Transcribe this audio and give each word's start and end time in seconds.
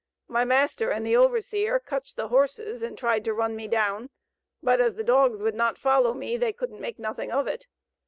My 0.27 0.43
master 0.43 0.89
and 0.89 1.05
the 1.05 1.15
overseer 1.15 1.79
cotched 1.79 2.15
the 2.15 2.29
horses 2.29 2.81
and 2.81 2.97
tried 2.97 3.23
to 3.25 3.35
run 3.35 3.55
me 3.55 3.67
down, 3.67 4.09
but 4.63 4.81
as 4.81 4.95
the 4.95 5.03
dogs 5.03 5.43
would 5.43 5.53
not 5.53 5.77
follow 5.77 6.15
me 6.15 6.37
they 6.37 6.53
couldn't 6.53 6.81
make 6.81 6.97
nothing 6.97 7.31
of 7.31 7.45
it. 7.45 7.67